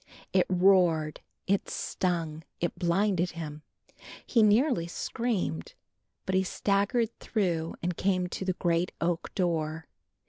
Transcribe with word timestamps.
It 0.33 0.47
roared, 0.49 1.19
it 1.45 1.69
stung, 1.69 2.43
it 2.59 2.73
blinded 2.73 3.33
him, 3.33 3.61
he 4.25 4.41
nearly 4.41 4.87
screamed, 4.87 5.75
but 6.25 6.33
he 6.33 6.41
staggered 6.43 7.15
through 7.19 7.75
and 7.83 7.95
came 7.95 8.25
to 8.29 8.43
the 8.43 8.53
great 8.53 8.91
oak 8.99 9.31
door. 9.35 9.85